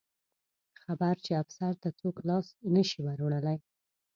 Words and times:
خبر 0.83 1.15
چې 1.25 1.31
افسر 1.43 1.73
ته 1.81 1.89
څوک 1.99 2.15
لاس 2.27 2.47
نه 2.73 2.83
شي 2.89 2.99
وروړلی. 3.03 3.57